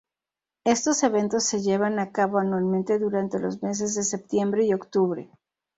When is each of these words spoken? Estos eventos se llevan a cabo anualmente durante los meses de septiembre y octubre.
Estos 0.65 1.03
eventos 1.03 1.43
se 1.43 1.61
llevan 1.61 1.99
a 1.99 2.11
cabo 2.11 2.39
anualmente 2.39 2.97
durante 2.97 3.37
los 3.39 3.61
meses 3.61 3.93
de 3.93 4.01
septiembre 4.01 4.65
y 4.65 4.73
octubre. 4.73 5.29